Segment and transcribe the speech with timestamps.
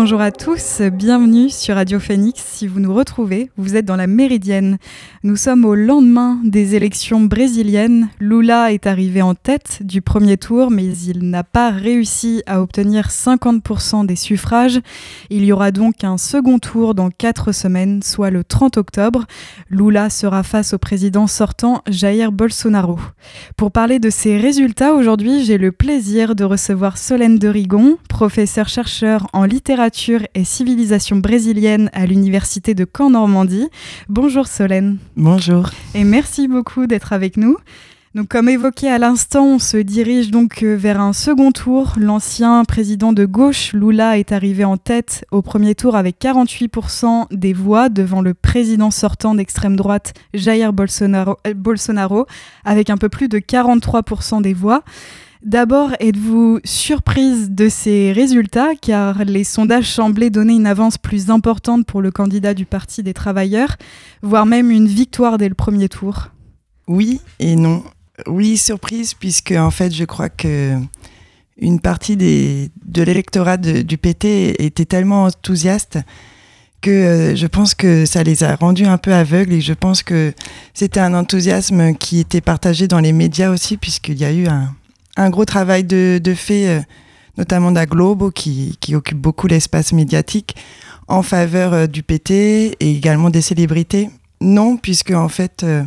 [0.00, 2.40] Bonjour à tous, bienvenue sur Radio Phoenix.
[2.40, 4.78] Si vous nous retrouvez, vous êtes dans la Méridienne.
[5.24, 8.08] Nous sommes au lendemain des élections brésiliennes.
[8.20, 13.08] Lula est arrivé en tête du premier tour, mais il n'a pas réussi à obtenir
[13.08, 14.78] 50% des suffrages.
[15.30, 19.26] Il y aura donc un second tour dans quatre semaines, soit le 30 octobre.
[19.68, 23.00] Lula sera face au président sortant Jair Bolsonaro.
[23.56, 28.68] Pour parler de ces résultats, aujourd'hui, j'ai le plaisir de recevoir Solène de Rigon, professeur
[28.68, 29.87] chercheur en littérature
[30.34, 33.68] et civilisation brésilienne à l'université de Caen-Normandie.
[34.08, 34.98] Bonjour Solène.
[35.16, 35.70] Bonjour.
[35.94, 37.56] Et merci beaucoup d'être avec nous.
[38.14, 41.94] Donc, comme évoqué à l'instant, on se dirige donc euh, vers un second tour.
[41.98, 47.52] L'ancien président de gauche, Lula, est arrivé en tête au premier tour avec 48% des
[47.52, 52.26] voix devant le président sortant d'extrême droite, Jair Bolsonaro, euh, Bolsonaro,
[52.64, 54.82] avec un peu plus de 43% des voix.
[55.44, 61.86] D'abord, êtes-vous surprise de ces résultats car les sondages semblaient donner une avance plus importante
[61.86, 63.76] pour le candidat du Parti des travailleurs,
[64.22, 66.30] voire même une victoire dès le premier tour?
[66.88, 67.84] Oui et non.
[68.26, 70.76] Oui, surprise puisque en fait, je crois que
[71.56, 75.98] une partie de l'électorat du PT était tellement enthousiaste
[76.80, 80.04] que euh, je pense que ça les a rendus un peu aveugles et je pense
[80.04, 80.32] que
[80.74, 84.72] c'était un enthousiasme qui était partagé dans les médias aussi puisqu'il y a eu un,
[85.18, 86.80] un gros travail de, fait, euh,
[87.36, 90.56] notamment d'Aglobo, qui, qui occupe beaucoup l'espace médiatique,
[91.08, 94.08] en faveur euh, du PT et également des célébrités.
[94.40, 95.82] Non, puisque en fait, euh,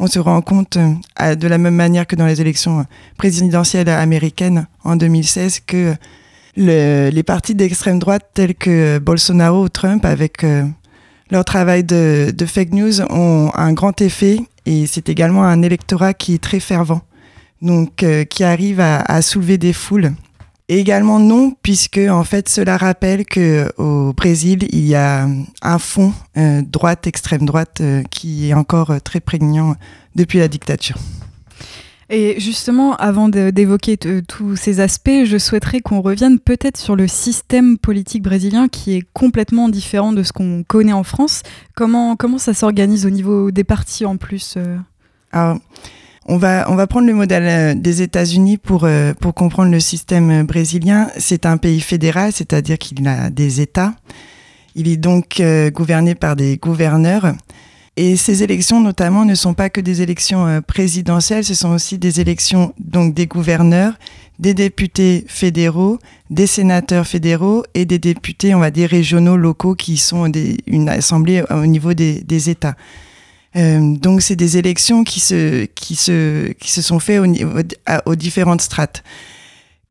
[0.00, 2.84] on se rend compte, de la même manière que dans les élections
[3.16, 5.94] présidentielles américaines en 2016, que
[6.56, 10.44] les partis d'extrême droite tels que Bolsonaro ou Trump, avec
[11.30, 16.34] leur travail de, fake news, ont un grand effet et c'est également un électorat qui
[16.34, 17.02] est très fervent
[17.62, 20.12] donc euh, qui arrive à, soulever des foules.
[20.68, 25.28] Et également non, puisque en fait cela rappelle que au Brésil il y a
[25.62, 29.76] un fond euh, droite, extrême droite, euh, qui est encore très prégnant
[30.14, 30.96] depuis la dictature.
[32.10, 37.78] Et justement, avant d'évoquer tous ces aspects, je souhaiterais qu'on revienne peut-être sur le système
[37.78, 41.42] politique brésilien qui est complètement différent de ce qu'on connaît en France.
[41.74, 44.58] Comment, comment ça s'organise au niveau des partis en plus
[46.26, 49.80] on va, on va prendre le modèle euh, des États-Unis pour, euh, pour comprendre le
[49.80, 51.08] système euh, brésilien.
[51.18, 53.94] C'est un pays fédéral, c'est-à-dire qu'il a des États.
[54.74, 55.42] Il est donc
[55.74, 57.34] gouverné par des gouverneurs.
[57.98, 62.22] Et ces élections, notamment, ne sont pas que des élections présidentielles, ce sont aussi des
[62.22, 63.92] élections donc des gouverneurs,
[64.38, 65.98] des députés fédéraux,
[66.30, 70.88] des sénateurs fédéraux et des députés, on va dire, régionaux, locaux, qui sont des, une
[70.88, 72.76] assemblée au niveau des, des États.
[73.56, 77.26] Euh, donc c'est des élections qui se, qui se, qui se sont faites au,
[78.06, 79.02] aux différentes strates.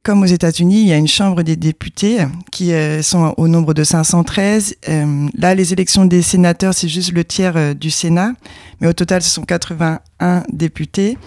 [0.03, 3.75] Comme aux États-Unis, il y a une Chambre des députés qui euh, sont au nombre
[3.75, 4.77] de 513.
[4.89, 8.31] Euh, là, les élections des sénateurs, c'est juste le tiers du Sénat,
[8.79, 11.19] mais au total, ce sont 81 députés.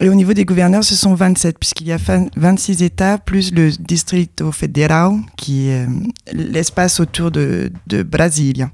[0.00, 1.98] Et au niveau des gouverneurs, ce sont 27, puisqu'il y a
[2.36, 5.86] 26 États, plus le Distrito Federal, qui est
[6.32, 8.72] l'espace autour de, de Brasilia.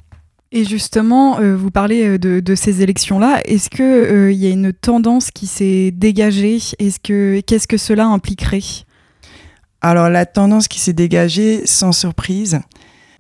[0.53, 3.41] Et justement, euh, vous parlez euh, de, ces élections-là.
[3.44, 6.59] Est-ce qu'il euh, y a une tendance qui s'est dégagée?
[6.81, 8.61] Est-ce que qu'est-ce que cela impliquerait?
[9.81, 12.61] Alors la tendance qui s'est dégagée, sans surprise,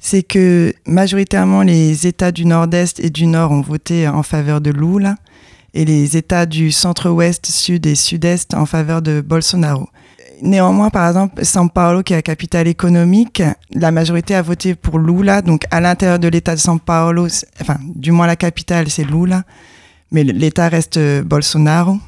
[0.00, 4.70] c'est que majoritairement les États du Nord-Est et du Nord ont voté en faveur de
[4.70, 5.14] Lula
[5.72, 9.88] et les États du Centre-Ouest, Sud et Sud-Est en faveur de Bolsonaro.
[10.42, 13.42] Néanmoins, par exemple, São Paulo, qui est la capitale économique,
[13.74, 15.42] la majorité a voté pour Lula.
[15.42, 17.26] Donc, à l'intérieur de l'État de São Paulo,
[17.60, 19.44] enfin, du moins la capitale, c'est Lula.
[20.10, 21.98] Mais l'État reste euh, Bolsonaro.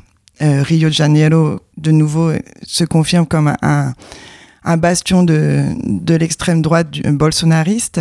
[0.41, 3.95] Euh, Rio de Janeiro, de nouveau, euh, se confirme comme un,
[4.77, 5.75] bastion de,
[6.09, 8.01] l'extrême droite du, bolsonariste.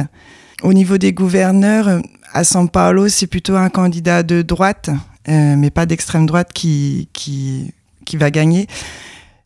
[0.64, 2.02] Au niveau des gouverneurs,
[2.34, 4.90] à São Paulo, c'est plutôt un candidat de droite,
[5.28, 7.08] mais pas d'extrême droite qui
[8.14, 8.68] va gagner.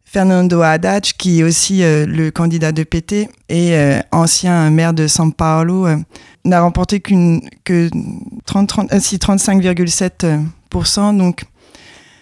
[0.05, 5.07] Fernando Haddad, qui est aussi euh, le candidat de PT et euh, ancien maire de
[5.07, 5.97] São Paulo, euh,
[6.45, 7.89] n'a remporté qu'une que
[8.47, 11.17] 35,7%.
[11.17, 11.45] Donc,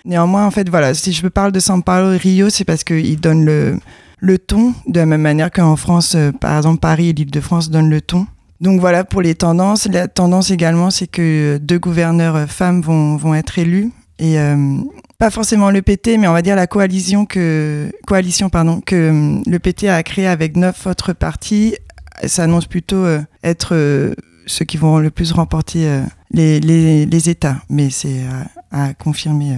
[0.06, 3.20] néanmoins, en fait, voilà, si je parle de São Paulo et Rio, c'est parce qu'il
[3.20, 3.78] donne le,
[4.20, 8.00] le ton, de la même manière qu'en France, par exemple, Paris et l'Île-de-France donnent le
[8.02, 8.26] ton.
[8.62, 9.88] Donc voilà pour les tendances.
[9.88, 13.92] La tendance également, c'est que deux gouverneurs femmes vont, vont être élus.
[14.20, 14.38] Et
[15.18, 19.42] pas forcément le PT, mais on va dire la coalition que, coalition, pardon, que euh,
[19.46, 21.76] le PT a créée avec neuf autres partis
[22.26, 24.14] s'annonce plutôt euh, être euh,
[24.46, 26.02] ceux qui vont le plus remporter
[26.32, 27.58] les, les, les, États.
[27.70, 28.22] Mais c'est
[28.72, 29.58] à, confirmer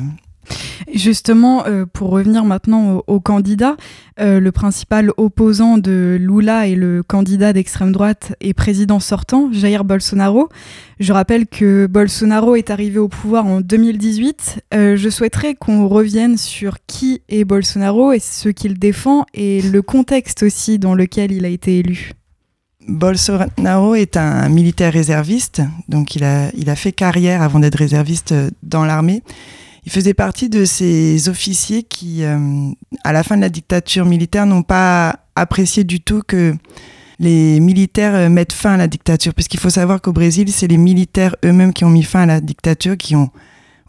[0.94, 3.76] Justement, euh, pour revenir maintenant au, candidat,
[4.20, 9.84] euh, le principal opposant de Lula et le candidat d'extrême droite et président sortant, Jair
[9.84, 10.50] Bolsonaro.
[11.00, 14.64] Je rappelle que Bolsonaro est arrivé au pouvoir en 2018.
[14.74, 19.82] Euh, je souhaiterais qu'on revienne sur qui est Bolsonaro et ce qu'il défend et le
[19.82, 22.12] contexte aussi dans lequel il a été élu.
[22.88, 28.34] Bolsonaro est un militaire réserviste, donc il a, il a fait carrière avant d'être réserviste
[28.62, 29.24] dans l'armée.
[29.86, 32.38] Il faisait partie de ces officiers qui, euh,
[33.04, 36.56] à la fin de la dictature militaire, n'ont pas apprécié du tout que
[37.20, 39.36] les militaires euh, mettent fin à la dictature.
[39.36, 42.42] Puisqu'il faut savoir qu'au Brésil, c'est les militaires eux-mêmes qui ont mis fin à la
[42.42, 43.30] dictature, qui ont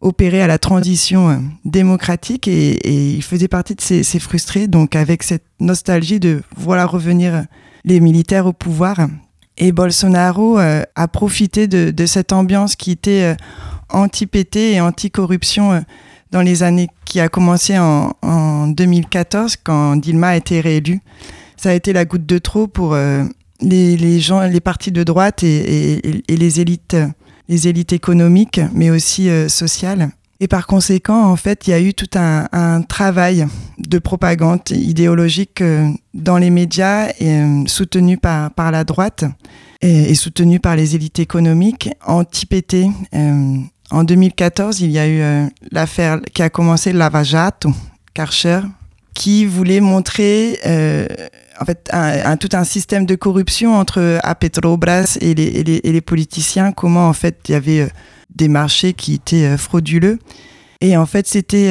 [0.02, 2.76] opéré à la transition euh, démocratique et,
[3.14, 7.46] il faisait partie de ces, frustrés, donc avec cette nostalgie de voilà revenir
[7.87, 9.08] les militaires au pouvoir.
[9.56, 13.34] Et Bolsonaro a profité de, cette ambiance qui était
[13.91, 15.81] anti-PT et anti-corruption euh,
[16.31, 21.00] dans les années qui a commencé en, 2014 quand Dilma a été réélue.
[21.56, 23.23] Ça a été la goutte de trop pour euh,
[23.61, 26.97] les, gens, les partis de droite et, les élites,
[27.49, 30.11] les élites économiques, mais aussi euh, sociales.
[30.41, 33.47] Et par conséquent, en fait, il y a eu tout un, travail
[33.79, 35.62] de propagande idéologique
[36.12, 39.25] dans les médias et soutenu par, par la droite
[39.81, 42.88] et, soutenu par les élites économiques, anti-PT,
[43.91, 47.71] en 2014, il y a eu euh, l'affaire qui a commencé, Lava Jato,
[48.15, 48.61] Karcher,
[49.15, 51.06] qui voulait montrer euh,
[51.61, 51.91] en fait
[52.41, 57.53] tout un système de corruption entre à Petrobras et les, politiciens, comment en fait il
[57.53, 57.88] y avait euh,
[58.35, 60.19] des marchés qui étaient frauduleux.
[60.83, 61.71] Et en fait, c'était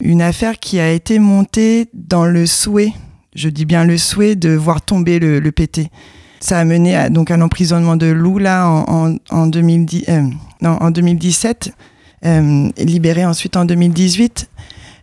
[0.00, 2.92] une affaire qui a été montée dans le souhait,
[3.34, 5.88] je dis bien le souhait, de voir tomber le, PT.
[6.38, 10.04] Ça a mené à, donc à l'emprisonnement de Lula en, en 2010,
[10.62, 11.72] en 2017,
[12.24, 14.48] euh, libéré ensuite en 2018.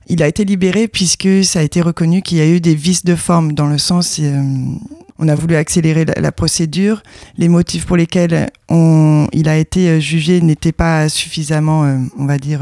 [0.08, 3.06] Il a été libéré puisque ça a été reconnu qu'il y a eu des vices
[3.06, 4.42] de forme, dans le sens, euh,
[5.20, 7.04] on a voulu accélérer la, procédure.
[7.38, 11.84] Les motifs pour lesquels on, il a été euh, jugé n'étaient pas suffisamment,
[12.18, 12.62] on va dire,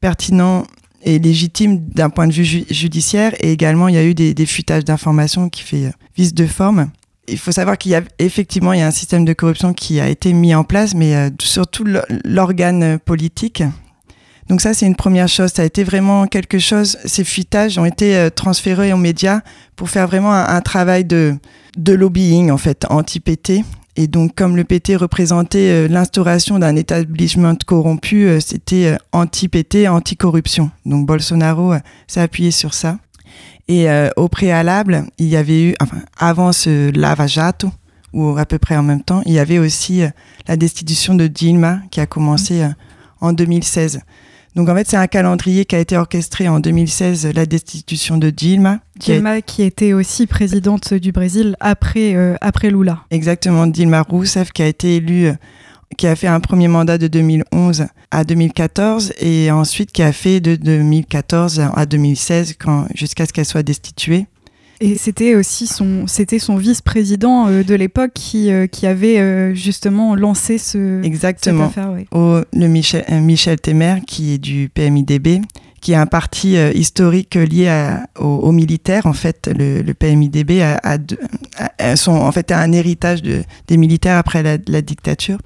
[0.00, 0.66] pertinents
[1.02, 3.34] et légitimes d'un point de vue judiciaire.
[3.38, 6.90] Et également, il y a eu des, des fuitages d'informations qui fait vice de forme
[7.28, 10.00] il faut savoir qu'il y a effectivement il y a un système de corruption qui
[10.00, 11.84] a été mis en place, mais euh, surtout
[12.24, 13.62] l'organe politique.
[14.48, 15.52] Donc ça, c'est une première chose.
[15.52, 16.98] Ça a été vraiment quelque chose.
[17.04, 19.40] Ces fuitages ont été euh, transférés aux médias
[19.74, 21.38] pour faire vraiment un, travail de,
[21.78, 23.64] lobbying en fait anti-PT.
[23.96, 30.70] Et donc, comme le PT représentait euh, l'instauration d'un établissement corrompu, c'était anti-PT, anti-corruption.
[30.84, 31.74] Donc Bolsonaro
[32.06, 32.98] s'est appuyé sur ça.
[33.68, 37.70] Et euh, au préalable, il y avait eu, enfin, avant ce lavajato,
[38.12, 40.08] ou à peu près en même temps, il y avait aussi euh,
[40.46, 42.68] la destitution de Dilma qui a commencé euh,
[43.20, 44.00] en 2016.
[44.54, 48.30] Donc en fait, c'est un calendrier qui a été orchestré en 2016, la destitution de
[48.30, 48.78] Dilma.
[49.00, 53.00] Dilma qui, était aussi présidente du Brésil après, après Lula.
[53.10, 55.32] Exactement, Dilma Rousseff qui a été élue
[55.96, 60.40] qui a fait un premier mandat de 2011 à 2014 et ensuite qui a fait
[60.40, 62.56] de 2014 à 2016
[62.94, 64.26] jusqu'à ce qu'elle soit destituée.
[64.80, 69.54] Et c'était aussi son, c'était son vice-président euh, de l'époque qui, euh, qui avait euh,
[69.54, 71.68] justement lancé ce, Exactement.
[71.68, 72.44] cette affaire.
[72.52, 75.40] le Michel, Michel Temer, qui est du PMIDB,
[75.84, 79.04] qui est un parti historique lié aux, militaires.
[79.06, 84.56] En fait, le, PMIDB a, a, en fait, un héritage de, des militaires après la,
[84.66, 85.38] la dictature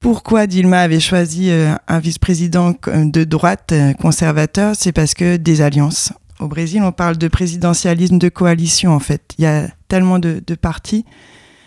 [0.00, 6.12] pourquoi Dilma avait choisi un vice-président de droite conservateur, c'est parce que des alliances.
[6.40, 9.22] Au Brésil, on parle de présidentialisme de coalition, en fait.
[9.38, 11.04] Il y a tellement de, partis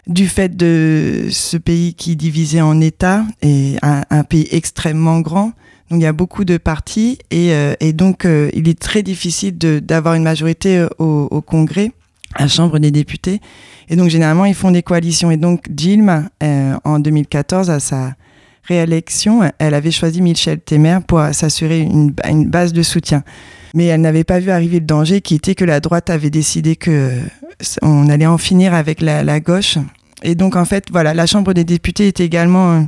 [0.05, 5.53] du fait de ce pays qui est divisé en États et un, pays extrêmement grand.
[5.89, 9.57] Donc il y a beaucoup de partis et, euh, donc euh, il est très difficile
[9.57, 11.91] d'avoir une majorité euh, au, Congrès,
[12.33, 13.39] à la Chambre des députés.
[13.89, 15.29] Et donc généralement ils font des coalitions.
[15.31, 16.23] Et donc Dilma,
[16.83, 18.15] en 2014, à sa
[18.63, 23.23] réélection, elle avait choisi Michel Temer pour s'assurer une, une base de soutien
[23.75, 26.77] mais elle n'avait pas vu arriver le danger qui était que la droite avait décidé
[26.77, 27.11] que
[27.81, 29.77] on allait en finir avec la, gauche.
[30.23, 32.81] Et donc en fait, voilà, la Chambre des députés était également euh,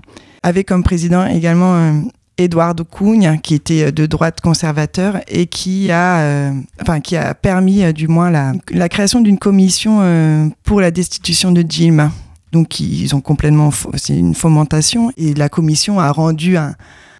[0.44, 2.04] avait comme président également
[2.39, 6.51] euh, Eduardo Cunha, qui était euh, de droite conservateur et qui a,
[6.82, 12.12] enfin, qui a permis du moins la, création d'une commission pour la destitution de Dilma.
[12.51, 16.75] Donc ils ont complètement, c'est une fomentation et la commission a rendu un,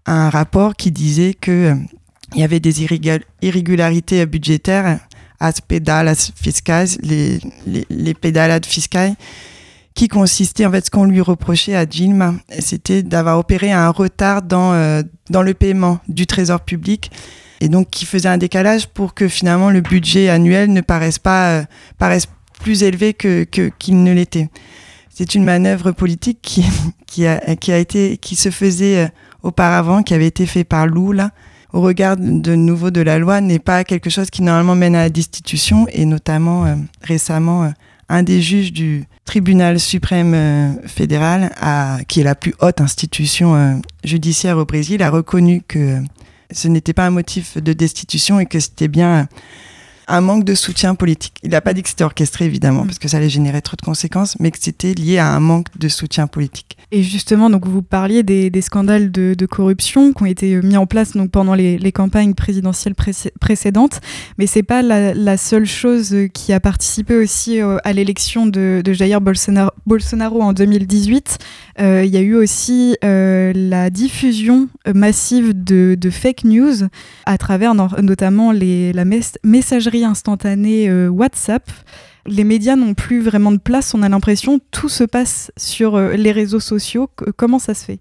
[0.06, 1.74] rapport qui disait que
[2.34, 2.82] il y avait des
[3.42, 5.00] irrégularités budgétaires,
[5.38, 5.60] as
[6.34, 9.14] fiscales, les, les, les pédalades fiscales,
[9.98, 14.42] qui consistaient en fait ce qu'on lui reprochait à Dilma, c'était d'avoir opéré un retard
[14.42, 17.10] dans, euh, dans le paiement du trésor public
[17.60, 21.64] et donc qui faisait un décalage pour que finalement le budget annuel ne paraisse pas
[21.98, 22.28] paraisse
[22.60, 24.50] plus élevé que qu'il ne l'était.
[25.12, 26.64] C'est une manœuvre politique qui,
[27.08, 29.10] qui, a, qui, a été, qui se faisait
[29.42, 31.12] auparavant, qui avait été fait par Lou,
[31.72, 35.02] au regard de nouveau de la loi, n'est pas quelque chose qui normalement mène à
[35.02, 36.66] la destitution, et notamment
[37.02, 37.72] récemment,
[38.08, 41.50] un des juges du tribunal suprême euh, fédéral,
[42.08, 43.74] qui est la plus haute institution euh,
[44.04, 46.00] judiciaire au Brésil, a reconnu que
[46.50, 49.28] ce n'était pas un motif de destitution et que c'était bien
[50.08, 51.34] un manque de soutien politique.
[51.42, 53.82] Il n'a pas dit que c'était orchestré, évidemment, parce que ça allait générer trop de
[53.84, 56.76] conséquences, mais que c'était lié à un manque de soutien politique.
[56.90, 61.12] Et justement, donc vous parliez des, scandales de, corruption qui ont été mis en place
[61.12, 62.94] donc, pendant les, campagnes présidentielles
[63.40, 64.00] précédentes,
[64.38, 69.20] mais c'est pas la, seule chose qui a participé aussi euh, à l'élection de, Jair
[69.20, 71.38] Bolsonaro, en 2018.
[71.80, 76.88] Euh, il y a eu aussi euh, la diffusion massive de, fake news
[77.26, 79.04] à travers notamment les, la
[79.44, 81.70] messagerie instantané euh, WhatsApp.
[82.26, 86.12] Les médias n'ont plus vraiment de place, on a l'impression, tout se passe sur euh,
[86.12, 87.08] les réseaux sociaux.
[87.36, 88.00] Comment ça se fait?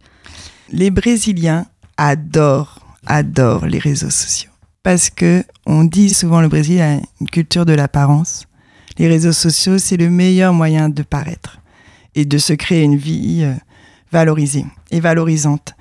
[0.70, 4.52] Les Brésiliens adorent, adorent les réseaux sociaux.
[4.84, 8.46] Parce que on dit souvent le Brésil a une culture de l'apparence.
[8.98, 11.60] Les réseaux sociaux, c'est le meilleur moyen de paraître
[12.16, 13.54] et de se créer une vie euh,
[14.12, 15.74] valorisée et valorisante.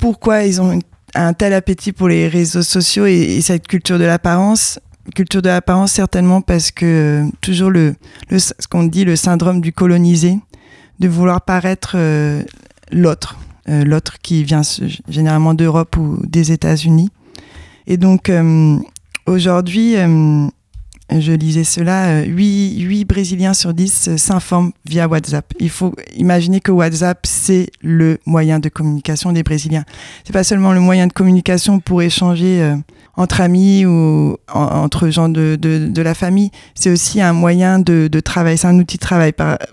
[0.00, 0.78] Pourquoi ils ont
[1.14, 4.80] un tel appétit pour les réseaux sociaux et cette culture de l'apparence?
[5.14, 7.94] Culture de l'apparence certainement parce que euh, toujours le,
[8.30, 10.38] ce qu'on dit le syndrome du colonisé,
[11.00, 12.42] de vouloir paraître euh,
[12.92, 14.62] l'autre, euh, l'autre qui vient
[15.08, 17.10] généralement d'Europe ou des États-Unis.
[17.88, 18.30] Et donc
[19.26, 19.96] aujourd'hui,
[21.10, 25.52] je lisais cela, 8, 8, Brésiliens sur 10 s'informent via WhatsApp.
[25.58, 29.84] Il faut imaginer que WhatsApp, c'est le moyen de communication des Brésiliens.
[30.22, 32.72] C'est pas seulement le moyen de communication pour échanger
[33.16, 36.50] entre amis ou entre gens de, de, de la famille.
[36.74, 39.32] C'est aussi un moyen de, de travail, c'est un outil de travail.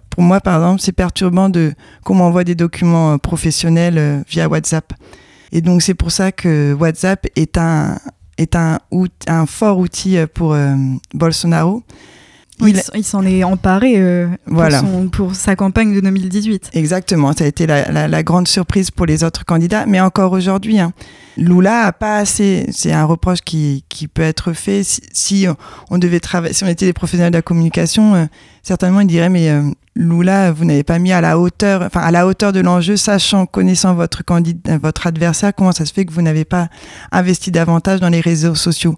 [0.09, 4.47] pour moi, par exemple, c'est perturbant de qu'on m'envoie des documents euh, professionnels euh, via
[4.47, 4.93] WhatsApp.
[5.51, 7.97] Et donc, c'est pour ça que WhatsApp est un,
[8.37, 8.79] est un,
[9.27, 10.55] un fort outil euh, pour
[11.13, 11.83] Bolsonaro
[12.67, 14.27] il, s'en est emparé euh,
[15.11, 16.71] pour, sa campagne de 2018.
[16.73, 20.91] Exactement, ça a été la, grande surprise pour les autres candidats, mais encore aujourd'hui, hein,
[21.39, 22.65] Lula a pas assez.
[22.71, 25.47] C'est un reproche qui, peut être fait si,
[25.89, 28.25] on devait travailler, si on était des professionnels de la communication, euh,
[28.61, 29.61] certainement il dirait mais euh,
[29.95, 33.45] Lula, vous n'avez pas mis à la hauteur, enfin à la hauteur de l'enjeu, sachant,
[33.45, 36.69] connaissant votre candidat, votre adversaire, comment ça se fait que vous n'avez pas
[37.11, 38.95] investi davantage dans les réseaux sociaux?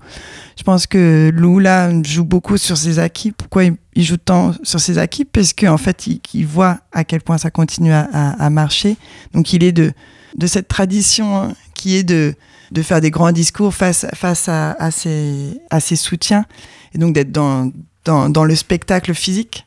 [0.58, 3.32] Je pense que Lula joue beaucoup sur ses acquis.
[3.32, 5.26] Pourquoi il, joue tant sur ses acquis?
[5.26, 8.96] Parce qu'en fait, il, voit à quel point ça continue à, marcher.
[9.34, 9.94] Donc, il est de
[10.36, 12.34] de cette tradition hein, qui est de
[12.72, 16.46] de faire des grands discours face face à, à soutiens
[16.94, 17.72] et donc d'être dans
[18.06, 19.66] dans, le spectacle physique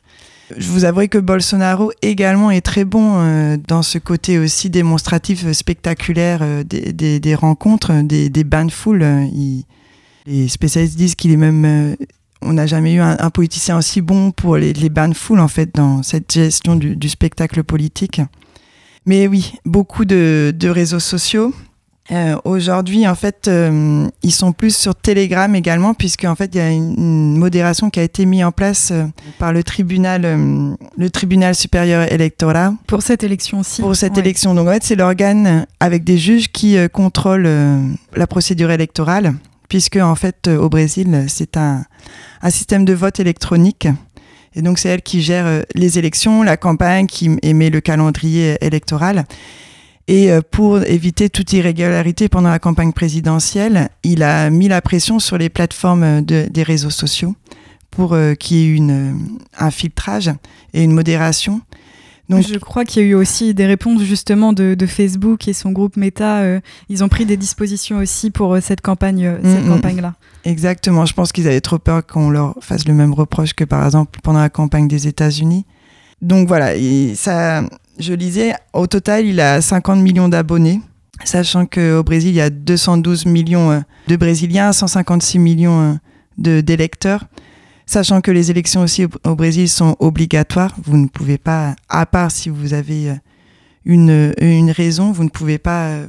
[0.55, 5.43] je vous avouerai que Bolsonaro également est très bon euh, dans ce côté aussi démonstratif,
[5.43, 9.03] euh, spectaculaire euh, des, des, rencontres, des, des de foule.
[10.27, 11.95] les spécialistes disent qu'il est même...
[12.43, 15.73] on n'a jamais eu un, politicien aussi bon pour les, les de foule, en fait,
[15.73, 18.21] dans cette gestion du spectacle politique.
[19.05, 21.53] Mais oui, beaucoup de, de réseaux sociaux.
[22.11, 26.57] Euh, Aujourd'hui, en fait, euh, ils sont plus sur Telegram également, puisque en fait, il
[26.57, 29.05] y a une, modération qui a été mise en place euh,
[29.39, 30.21] par le tribunal,
[30.97, 32.73] le tribunal supérieur électoral.
[32.87, 33.81] Pour cette élection aussi.
[33.81, 34.53] Pour cette élection.
[34.53, 37.49] Donc en fait, c'est l'organe avec des juges qui contrôlent
[38.15, 39.33] la procédure électorale,
[39.67, 41.83] puisque en fait, au Brésil, c'est un,
[42.41, 43.87] un système de vote électronique.
[44.55, 49.25] Et donc, c'est elle qui gère les élections, la campagne, qui émet le calendrier électoral.
[50.07, 55.19] Et euh, pour éviter toute irrégularité pendant la campagne présidentielle, il a mis la pression
[55.19, 57.35] sur les plateformes de, des réseaux sociaux
[57.89, 59.13] pour euh, qu'il y ait euh,
[59.57, 60.31] un filtrage
[60.73, 61.61] et une modération.
[62.27, 65.53] Donc, je crois qu'il y a eu aussi des réponses justement de, de Facebook et
[65.53, 66.43] son groupe Meta.
[66.89, 69.69] ils ont pris des dispositions aussi pour cette campagne, cette mm, mm.
[69.69, 70.13] campagne-là.
[70.43, 71.05] Exactement.
[71.05, 74.19] Je pense qu'ils avaient trop peur qu'on leur fasse le même reproche que par exemple
[74.23, 75.65] pendant la campagne des États-Unis.
[76.21, 77.63] Donc voilà, et ça,
[77.99, 80.81] je lisais, au total, il a 50 millions d'abonnés,
[81.23, 85.93] sachant qu'au Brésil, il y a 212 millions euh, de Brésiliens, 156 millions euh,
[86.37, 87.25] de d'électeurs.
[87.85, 92.31] Sachant que les élections aussi au, Brésil sont obligatoires, vous ne pouvez pas, à part
[92.31, 93.15] si vous avez euh,
[93.85, 95.99] une, raison, vous ne pouvez pas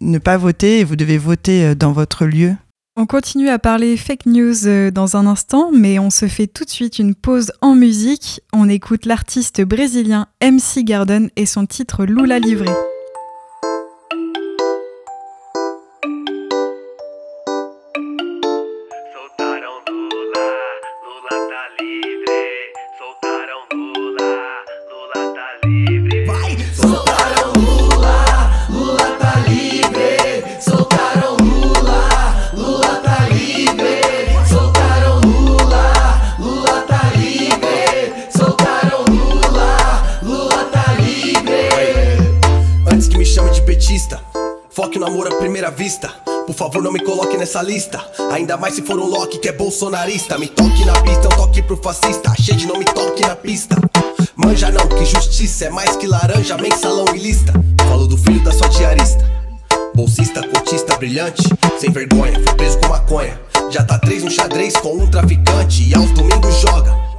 [0.00, 2.54] ne pas voter et vous devez voter dans votre lieu
[2.96, 6.64] on continue à parler fake news euh, dans un instant, mais on se fait tout
[6.64, 8.42] de suite une pause en musique.
[8.52, 12.68] On écoute l'artiste brésilien MC Garden et son titre Lula Livré.
[44.70, 46.08] Foque no amor à primeira vista.
[46.46, 48.00] Por favor, não me coloque nessa lista.
[48.30, 50.38] Ainda mais se for um Loki que é bolsonarista.
[50.38, 52.32] Me toque na pista, eu toque pro fascista.
[52.40, 53.74] Cheio não me toque na pista.
[54.36, 57.52] Manja não, que justiça é mais que laranja, mensalão e lista.
[57.88, 59.28] Falo do filho da sua diarista.
[59.92, 61.42] Bolsista, cotista, brilhante,
[61.80, 63.40] sem vergonha, preso com maconha.
[63.70, 67.09] Já tá três no xadrez com um traficante e aos domingos joga.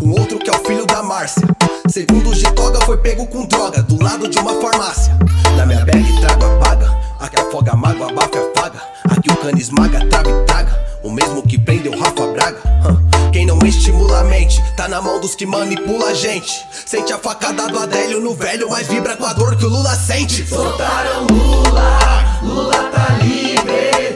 [0.00, 1.46] Com outro que é o filho da Márcia.
[1.86, 5.14] Segundo o Gitoga foi pego com droga do lado de uma farmácia.
[5.58, 6.98] Na minha bag trago a paga.
[7.20, 8.80] Aqui afoga a mágoa, abafa e afaga.
[9.10, 10.86] Aqui o cano esmaga, trava e traga.
[11.02, 12.62] O mesmo que prendeu Rafa Braga.
[13.30, 16.66] Quem não estimula a mente, tá na mão dos que manipula a gente.
[16.86, 19.94] Sente a facada do Adélio no velho, mas vibra com a dor que o Lula
[19.96, 20.46] sente.
[20.46, 24.09] Soltaram Lula, Lula tá livre.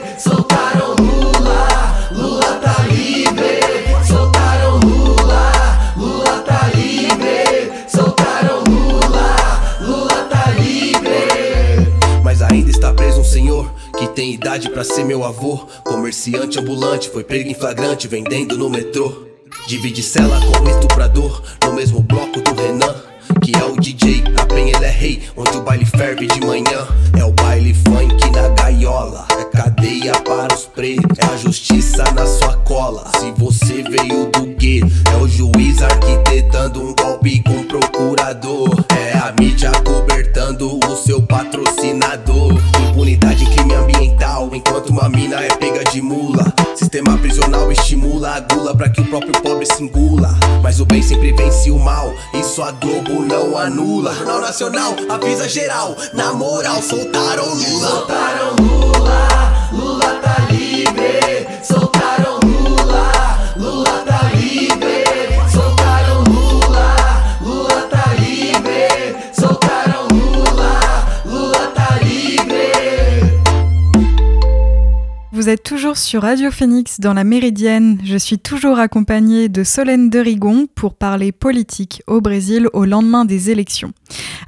[14.55, 15.67] Idade pra ser meu avô.
[15.83, 19.25] Comerciante ambulante, foi pego em flagrante, vendendo no metrô.
[19.67, 22.95] Divide cela com estuprador, no mesmo bloco do Renan.
[23.41, 26.87] Que é o DJ, na penha ele é rei, onde o baile ferve de manhã.
[27.17, 32.25] É o baile funk na gaiola, é cadeia para os pretos, é a justiça na
[32.25, 33.09] sua cola.
[33.19, 38.85] Se você veio do gueto, é o juiz arquitetando um golpe com o procurador.
[38.95, 42.53] É a mídia cobertando o seu patrocinador.
[42.89, 46.53] Impunidade crime ambiental, enquanto uma mina é pega de mula.
[46.75, 50.35] Sistema prisional estimula a gula pra que o próprio pobre se engula.
[50.61, 54.13] Mas o bem sempre vence o mal, isso a Globo não anula.
[54.13, 57.87] Jornal Nacional avisa geral, na moral soltaram Lula.
[57.89, 60.74] Soltaram Lula, Lula tá livre.
[75.95, 77.99] Sur Radio Phoenix dans la Méridienne.
[78.03, 83.23] Je suis toujours accompagnée de Solène de Rigon pour parler politique au Brésil au lendemain
[83.23, 83.93] des élections.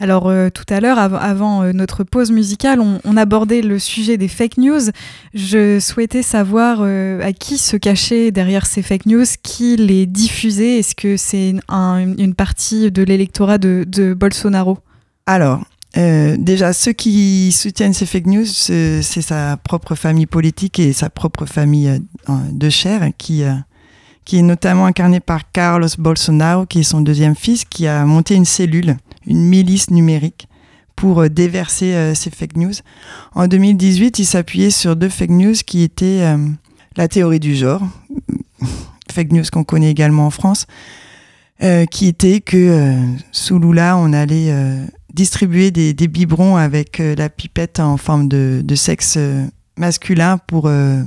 [0.02, 4.18] Alors euh, tout à l'heure, av avant euh, notre pause musicale, on, abordait le sujet
[4.18, 4.92] des fake news.
[5.34, 10.80] Je souhaitais savoir euh, à qui se cachait derrière ces fake news, qui les diffusait.
[10.80, 14.80] Est-ce que c'est un, une partie de l'électorat de, de Bolsonaro?
[15.26, 15.64] Alors,
[15.98, 21.10] euh, déjà, ceux qui soutiennent ces fake news, c'est sa propre famille politique et sa
[21.10, 23.54] propre famille euh, de chair qui, euh,
[24.24, 28.36] qui est notamment incarnée par Carlos Bolsonaro, qui est son deuxième fils, qui a monté
[28.36, 30.48] une cellule, une milice numérique
[30.96, 32.74] pour déverser ces fake news.
[33.36, 36.24] En 2018, il s'appuyait sur deux fake news qui étaient
[36.96, 37.84] la théorie du genre,
[39.12, 40.66] fake news qu'on connaît également en France,
[41.92, 42.96] qui était que
[43.32, 44.52] sous Lula, on allait
[45.18, 51.02] distribuer des, biberons avec euh, la pipette en forme de, sexe euh, masculin pour, euh,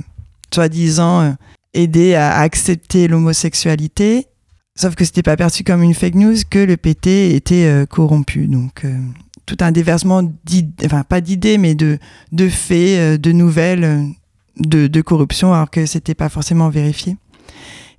[0.53, 1.35] soi-disant,
[1.73, 4.27] aider à accepter l'homosexualité.
[4.75, 8.47] Sauf que c'était pas perçu comme une fake news, que le PT était corrompu.
[8.47, 8.85] Donc,
[9.45, 10.21] tout un déversement
[10.83, 11.97] enfin, pas d'idées, mais de,
[12.49, 14.07] faits, de nouvelles
[14.57, 17.15] de, corruption, alors que c'était pas forcément vérifié.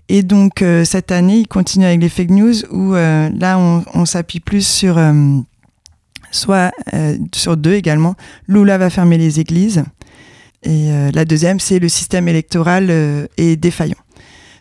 [0.08, 4.66] Et donc, cette année, il continue avec les fake news où là, on s'appuie plus
[4.66, 4.98] sur
[6.32, 8.16] soit euh, sur deux également.
[8.48, 9.84] Lula va fermer les églises.
[10.64, 13.98] Et euh, la deuxième, c'est le système électoral euh, est défaillant.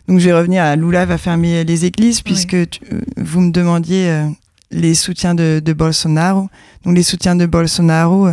[0.08, 2.68] Donc je vais revenir à Lula va fermer les églises, puisque oui.
[2.68, 2.80] tu,
[3.16, 4.24] vous me demandiez
[4.72, 6.48] les soutiens de, de, Bolsonaro.
[6.84, 8.28] Donc les soutiens de Bolsonaro,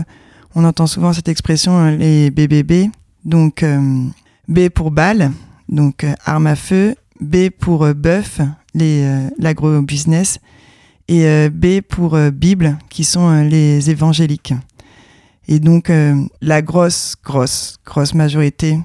[0.55, 2.89] on entend souvent cette expression, les BBB.
[3.23, 3.63] Donc
[4.47, 5.31] B pour balle,
[5.69, 6.95] donc arme à feu.
[7.21, 8.41] B pour bœuf,
[8.73, 10.39] l'agro-business
[11.09, 14.53] et euh, B pour euh, Bible, qui sont euh, les évangéliques.
[15.47, 15.91] Et donc,
[16.41, 18.77] la grosse, grosse, grosse majorité,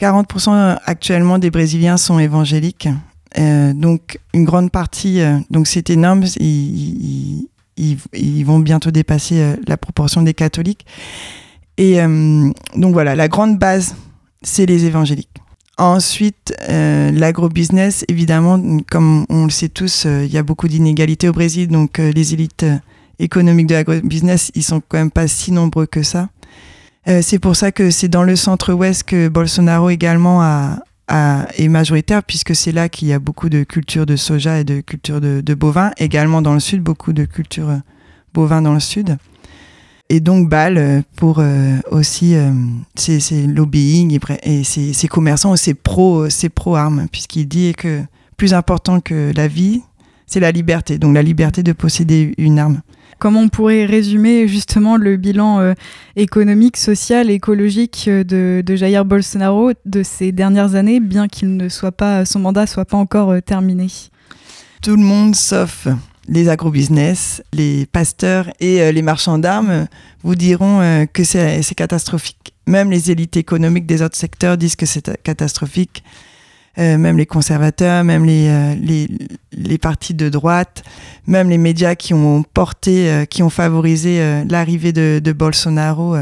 [0.00, 2.88] 40% actuellement des Brésiliens sont évangéliques.
[3.36, 10.22] donc, une grande partie, donc c'est énorme, ils, ils, ils, vont bientôt dépasser la proportion
[10.22, 10.86] des catholiques.
[11.78, 13.96] Et donc voilà, la grande base,
[14.40, 15.40] c'est les évangéliques.
[15.76, 21.28] Ensuite, euh, l'agrobusiness, évidemment, comme on le sait tous, il euh, y a beaucoup d'inégalités
[21.28, 22.64] au Brésil, donc euh, les élites
[23.18, 26.28] économiques de l'agrobusiness, ils sont quand même pas si nombreux que ça.
[27.06, 30.78] c'est pour ça que c'est dans le centre-ouest que Bolsonaro également a,
[31.56, 34.80] est majoritaire, puisque c'est là qu'il y a beaucoup de culture de soja et de
[34.80, 35.92] culture de, bovins.
[35.98, 37.68] Également dans le sud, beaucoup de culture
[38.32, 39.16] bovins dans le sud.
[40.10, 42.50] Et donc Bâle, pour euh, aussi euh,
[42.94, 48.02] c'est lobbying et, et ses commerçants, c'est pro, c'est pro armes, puisqu'il dit que
[48.36, 49.82] plus important que la vie,
[50.26, 52.80] c'est la liberté, donc la liberté de posséder une arme.
[53.18, 55.72] Comment on pourrait résumer justement le bilan euh,
[56.16, 61.68] économique, social, écologique euh, de, de, Jair Bolsonaro de ces dernières années, bien qu'il ne
[61.68, 63.86] soit pas, son mandat soit pas encore euh, terminé?
[64.82, 65.88] Tout le monde, sauf
[66.28, 69.86] les agrobusiness, les pasteurs et les marchands d'armes,
[70.22, 72.54] vous diront que c'est catastrophique.
[72.66, 76.02] Même les élites économiques des autres secteurs disent que c'est catastrophique.
[76.78, 79.08] Euh, même les conservateurs, même les, euh, les,
[79.52, 80.82] les, partis de droite,
[81.28, 86.16] même les médias qui ont porté, euh, qui ont favorisé l'arrivée de, de, Bolsonaro,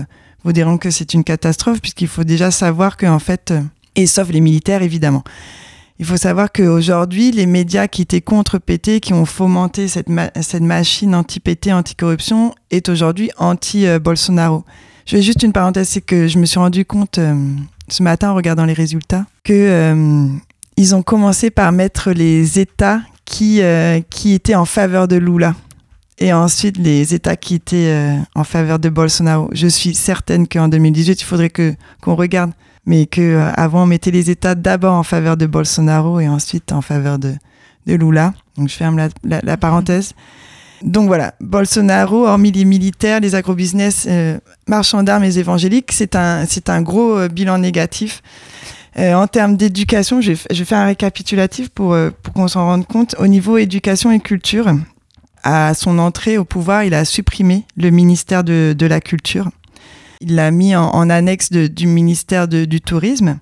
[0.45, 3.55] vous diront que c'est une catastrophe, puisqu'il faut déjà savoir qu'en fait,
[3.97, 5.25] et sauf les militaires évidemment,
[6.03, 11.15] il faut savoir qu'aujourd'hui, les médias qui étaient contre PT, qui ont fomenté cette, machine
[11.15, 14.65] anti-PT, anti-corruption, est aujourd'hui anti-Bolsonaro.
[15.07, 17.21] Je fais juste une parenthèse, c'est que je me suis rendu compte
[17.87, 20.27] ce matin en regardant les résultats que euh,
[20.77, 25.55] ils ont commencé par mettre les États qui, euh, qui étaient en faveur de Lula
[26.19, 29.51] et ensuite les États qui étaient euh, en faveur de Bolsonaro.
[29.53, 32.51] Je suis certaine qu'en 2018, il faudrait que qu'on regarde,
[32.87, 36.83] mais que avant on mettait les États d'abord en faveur de Bolsonaro et ensuite en
[36.83, 37.35] faveur de,
[37.87, 38.35] de Lula.
[38.57, 40.15] Donc je ferme la, la parenthèse.
[40.83, 46.45] Donc voilà, Bolsonaro, hormis les militaires, les agrobusiness, euh, marchands d'armes et évangéliques, c'est un,
[46.47, 48.21] c'est un gros euh, bilan négatif.
[48.99, 53.15] Euh, en termes d'éducation, je, je, fais un récapitulatif pour, pour qu'on s'en rende compte.
[53.19, 54.75] Au niveau éducation et culture,
[55.45, 59.51] à son entrée au pouvoir, il a supprimé le ministère de, de la Culture.
[60.23, 63.39] Il l'a mis en, annexe du ministère du Tourisme.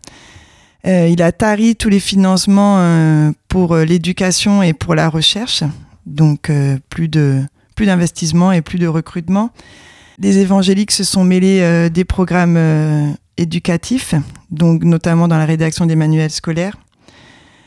[0.86, 5.62] Euh, il a tari tous les financements euh, pour l'éducation et pour la recherche
[6.06, 7.42] donc euh, plus de
[7.80, 9.52] d'investissement et plus de recrutement.
[10.18, 14.14] Les évangéliques se sont mêlés euh, des programmes euh, éducatifs,
[14.50, 16.76] donc notamment dans la rédaction des manuels scolaires.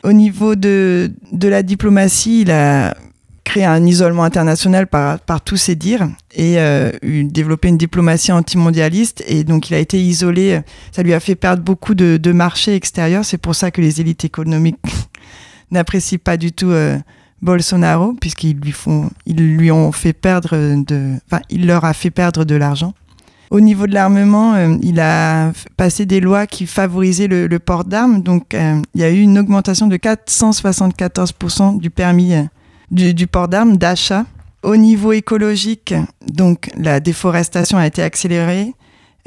[0.04, 2.96] Au niveau de la diplomatie, il a
[3.62, 9.22] un isolement international par, par tous ses dires et euh, développé une diplomatie antimondialiste.
[9.28, 10.60] Et donc, il a été isolé.
[10.92, 13.24] Ça lui a fait perdre beaucoup de, de marchés extérieurs.
[13.24, 14.78] C'est pour ça que les élites économiques
[15.70, 16.98] n'apprécient pas du tout euh,
[17.42, 22.10] Bolsonaro, puisqu'ils lui font, ils lui ont fait perdre de, enfin, il leur a fait
[22.10, 22.94] perdre de l'argent.
[23.50, 28.22] Au niveau de l'armement, euh, il a passé des lois qui favorisaient le, port d'armes.
[28.22, 32.32] Donc, euh, il y a eu une augmentation de 474% du permis
[32.98, 34.24] euh, du, port d'armes d'achat.
[34.62, 35.94] Au niveau écologique,
[36.26, 38.72] donc la déforestation a été accélérée,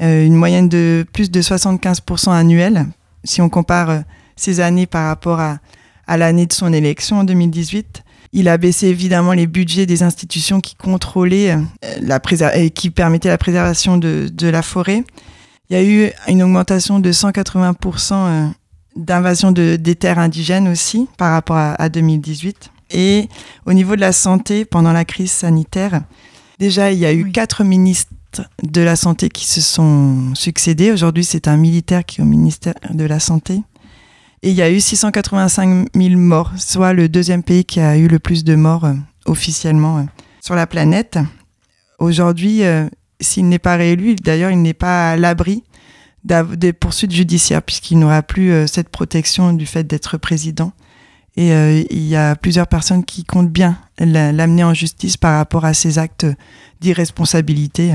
[0.00, 2.86] une moyenne de plus de 75% annuelle.
[3.22, 4.02] Si on compare
[4.34, 5.58] ces années par rapport à,
[6.08, 8.02] à l'année de son élection en 2018.
[8.32, 13.38] Il a baissé évidemment les budgets des institutions qui contrôlaient euh, et qui permettaient la
[13.38, 15.04] préservation de, de, la forêt.
[15.70, 18.48] Il y a eu une augmentation de 180% euh,
[18.96, 22.70] d'invasion de, des terres indigènes aussi par rapport à 2018.
[22.90, 23.28] Et
[23.66, 26.02] au niveau de la santé, pendant la crise sanitaire,
[26.58, 28.12] déjà il y a eu quatre ministres
[28.62, 30.92] de la santé qui se sont succédés.
[30.92, 33.62] Aujourd'hui, c'est un militaire qui est au ministère de la Santé.
[34.42, 38.06] Et il y a eu 685 000 morts, soit le deuxième pays qui a eu
[38.06, 38.94] le plus de morts euh,
[39.26, 40.02] officiellement euh,
[40.40, 41.18] sur la planète.
[41.98, 42.88] Aujourd'hui, euh,
[43.20, 45.64] s'il n'est pas réélu, d'ailleurs, il n'est pas à l'abri
[46.24, 50.72] des poursuites judiciaires, puisqu'il n'aura plus cette protection du fait d'être président.
[51.40, 55.72] Et il y a plusieurs personnes qui comptent bien l'amener en justice par rapport à
[55.72, 56.26] ses actes
[56.80, 57.92] d'irresponsabilité.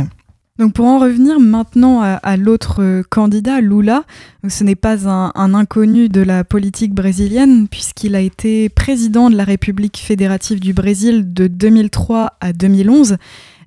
[0.60, 4.04] Donc pour en revenir maintenant à, l'autre euh, candidat, Lula,
[4.48, 9.46] ce n'est pas un, inconnu de la politique brésilienne puisqu'il a été président de la
[9.46, 13.18] République fédérative du Brésil de 2003 à 2011.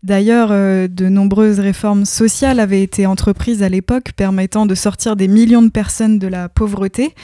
[0.04, 5.26] D'ailleurs, euh, de nombreuses réformes sociales avaient été entreprises à l'époque permettant de sortir des
[5.26, 7.14] millions de personnes de la pauvreté.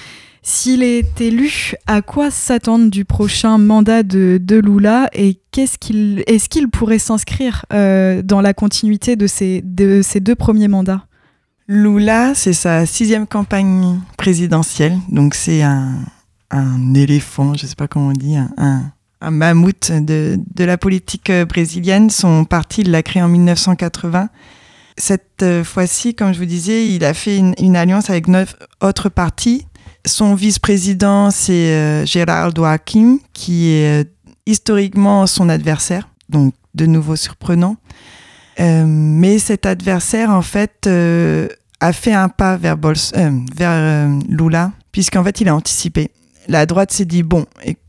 [0.44, 6.48] S'il est élu, à quoi s'attendre du prochain mandat de, Lula et qu'est-ce qu'il, est-ce
[6.48, 11.06] qu'il pourrait s'inscrire euh, dans la continuité de ces, de deux premiers mandats?
[11.68, 16.00] Lula, c'est sa sixième campagne présidentielle, donc c'est un,
[16.50, 18.50] un éléphant, je ne sais pas comment on dit, un,
[19.20, 22.10] un, mammouth de, de, la politique euh, brésilienne.
[22.10, 24.28] Son parti, il l'a créé en 1980.
[24.96, 29.08] Cette euh, fois-ci, comme je vous disais, il a fait une alliance avec neuf autres
[29.08, 29.66] partis
[30.04, 34.04] son vice-président, c'est euh, Gerardo Hakim, qui est euh,
[34.46, 37.76] historiquement son adversaire, donc de nouveau surprenant.
[38.60, 40.88] Euh, mais cet adversaire, en fait,
[41.80, 42.76] a fait un pas vers,
[43.56, 46.10] vers Lula, puisqu'en fait, il a anticipé.
[46.48, 47.46] La droite s'est dit, bon,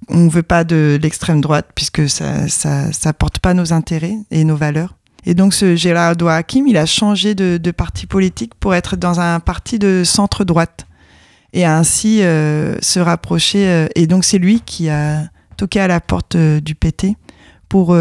[0.10, 4.44] on ne veut pas de l'extrême droite, puisque ça ça, porte pas nos intérêts et
[4.44, 4.96] nos valeurs.
[5.26, 9.40] Et donc, ce Gerardo Hakim, il a changé de parti politique pour être dans un
[9.40, 10.86] parti de centre-droite
[11.54, 13.68] et ainsi euh, se rapprocher.
[13.68, 15.24] Euh, et donc c'est lui qui a
[15.58, 17.16] toqué à la porte du PT
[17.70, 17.96] pour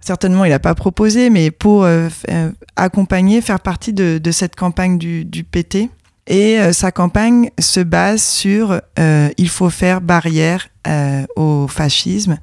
[0.00, 1.86] certainement il n'a pas proposé, mais pour
[2.76, 5.88] accompagner, faire partie de, cette campagne du, PT.
[6.26, 10.68] Et sa campagne se base sur il faut faire barrière
[11.36, 12.38] au fascisme,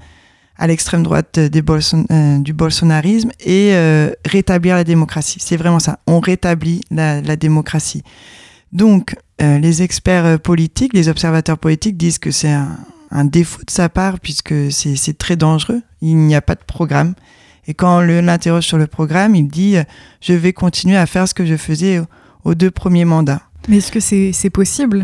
[0.61, 5.39] à l'extrême droite euh, du bolsonarisme et euh, rétablir la démocratie.
[5.41, 5.99] C'est vraiment ça.
[6.05, 8.03] On rétablit la, démocratie.
[8.73, 13.89] Donc, euh, les experts politiques, les observateurs politiques disent que c'est un, défaut de sa
[13.89, 15.81] part puisque c'est très dangereux.
[16.01, 17.13] Il n'y a pas de programme.
[17.67, 19.75] Et quand on l'interroge sur le programme, il dit
[20.21, 22.01] Je vais continuer à faire ce que je faisais
[22.43, 23.41] aux deux premiers mandats.
[23.67, 25.03] Mais est-ce que c'est possible?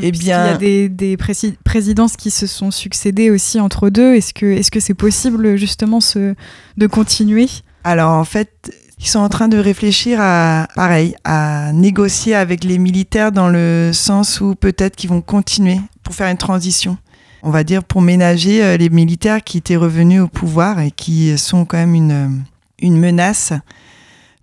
[0.00, 1.16] Eh bien, il y a des, des
[1.64, 4.14] présidences qui se sont succédées aussi entre deux.
[4.14, 6.34] Est-ce que c'est possible justement ce,
[6.76, 7.48] de continuer?
[7.84, 12.78] Alors en fait, ils sont en train de réfléchir à pareil, à négocier avec les
[12.78, 16.96] militaires dans le sens où peut-être qu'ils vont continuer pour faire une transition.
[17.42, 21.36] On va dire pour ménager euh, les militaires qui étaient revenus au pouvoir et qui
[21.38, 22.42] sont quand même une
[22.82, 23.52] une menace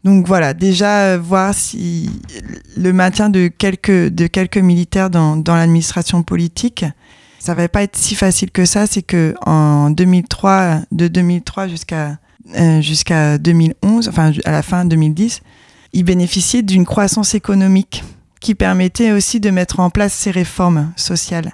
[0.07, 2.09] donc voilà, déjà euh, voir si
[2.77, 6.85] le maintien de quelques, de quelques militaires dans, dans l'administration politique,
[7.39, 8.87] ça va pas être si facile que ça.
[8.87, 12.19] C'est que en 2003, de 2003 jusqu'à
[12.81, 15.41] jusqu'à 2011, enfin à la fin 2010,
[15.93, 18.03] ils bénéficiaient d'une croissance économique
[18.39, 21.53] qui permettait aussi de mettre en place ces réformes sociales.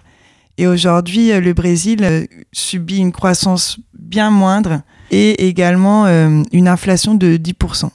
[0.57, 7.37] Et aujourd'hui, euh, le Brésil subit une croissance bien moindre et également une inflation de
[7.37, 7.89] 10%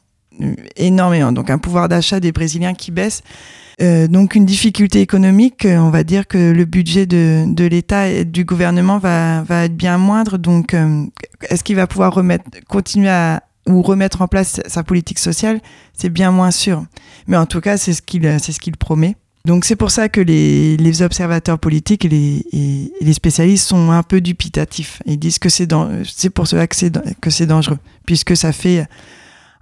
[0.76, 1.32] énormément.
[1.32, 3.22] Donc un pouvoir d'achat des Brésiliens qui baisse.
[3.80, 8.08] Euh, donc une difficulté économique, euh, on va dire que le budget de, de l'État
[8.08, 10.36] et du gouvernement va, va être bien moindre.
[10.36, 11.04] Donc euh,
[11.48, 15.60] est-ce qu'il va pouvoir remettre, continuer à ou remettre en place sa politique sociale?
[15.92, 16.84] C'est bien moins sûr.
[17.28, 19.14] Mais en tout cas, c'est ce qu'il ce qu'il promet.
[19.44, 23.92] Donc c'est pour ça que les, les observateurs politiques et les, et les, spécialistes sont
[23.92, 25.00] un peu dubitatifs.
[25.06, 25.68] Ils disent que c'est
[26.30, 28.86] pour cela que c'est dangereux, puisque ça fait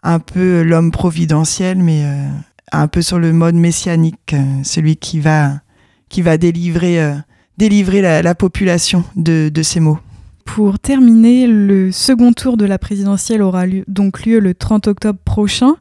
[0.06, 2.28] un peu l'homme providentiel, mais euh,
[2.72, 5.60] un peu sur le mode messianique, euh, celui qui va,
[6.08, 7.14] qui va délivrer, euh,
[7.58, 9.98] délivrer la, population de, ces mots.
[10.44, 15.18] Pour terminer, le second tour de la présidentielle aura lieu, donc lieu le 30 octobre
[15.24, 15.74] prochain.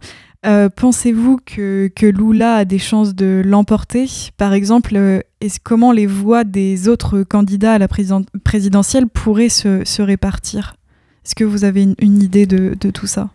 [0.75, 4.07] Pensez-vous que, que, Lula a des chances de l'emporter?
[4.37, 10.75] Par exemple, est comment les voix des autres candidats à la présidentielle pourraient se, répartir?
[11.25, 13.31] Est-ce que vous avez une, idée de, de, tout ça?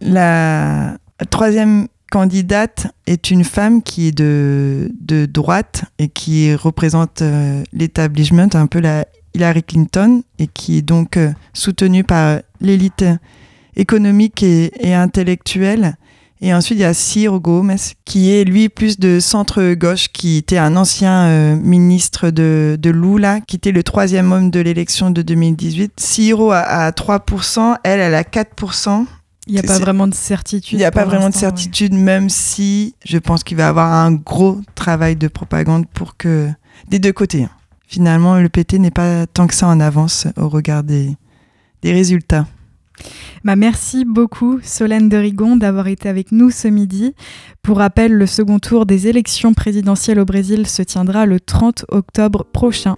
[0.00, 0.96] La
[1.30, 8.48] troisième candidate est une femme qui est de, de droite et qui représente euh, l'établissement,
[8.52, 13.04] un peu la Hillary Clinton, et qui est donc euh, soutenue par l'élite
[13.76, 15.96] économique et, intellectuelle.
[16.42, 20.58] Et ensuite, il y a Ciro Gomes, qui est lui plus de centre-gauche, qui était
[20.58, 25.22] un ancien euh, ministre de, de, Lula, qui était le troisième homme de l'élection de
[25.22, 25.92] 2018.
[26.00, 29.06] Ciro a, a 3%, elle, elle a 4%.
[29.50, 30.78] Il n'y a pas vraiment de certitude.
[30.78, 34.12] Il n'y a pas vraiment de certitude, même si je pense qu'il va avoir un
[34.12, 36.48] gros travail de propagande pour que.
[36.88, 37.44] des deux côtés.
[37.44, 37.50] Hein.
[37.88, 41.16] Finalement, le PT n'est pas tant que ça en avance au regard des,
[41.82, 42.46] des résultats.
[43.44, 47.14] Bah merci beaucoup Solène de Rigon d'avoir été avec nous ce midi.
[47.62, 52.44] Pour rappel, le second tour des élections présidentielles au Brésil se tiendra le 30 octobre
[52.44, 52.96] prochain.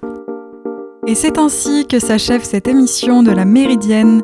[1.07, 4.23] Et c'est ainsi que s'achève cette émission de la Méridienne.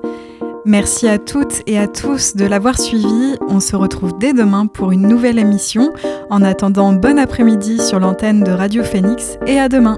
[0.64, 3.36] Merci à toutes et à tous de l'avoir suivi.
[3.48, 5.92] On se retrouve dès demain pour une nouvelle émission.
[6.30, 9.96] En attendant, bon après-midi sur l'antenne de Radio Phoenix et à demain.